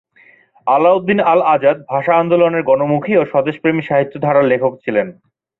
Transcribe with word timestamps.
আলাউদ্দিন 0.67 1.19
আল 1.31 1.41
আজাদ 1.47 1.77
ভাষা 1.89 2.13
আন্দোলনের 2.15 2.63
গণমুখী 2.63 3.13
ও 3.17 3.23
স্বদেশপ্রেমী 3.25 3.83
সাহিত্যধারার 3.85 4.49
লেখক 4.51 4.73
ছিলেন। 4.83 5.07